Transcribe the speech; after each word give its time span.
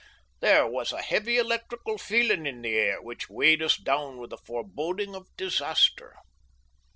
There 0.39 0.65
was 0.65 0.91
a 0.91 0.99
heavy 1.03 1.37
electrical 1.37 1.99
feeling 1.99 2.47
in 2.47 2.63
the 2.63 2.73
air, 2.75 3.03
which 3.03 3.29
weighed 3.29 3.61
us 3.61 3.77
down 3.77 4.17
with 4.17 4.33
a 4.33 4.37
foreboding 4.37 5.13
of 5.13 5.27
disaster. 5.37 6.15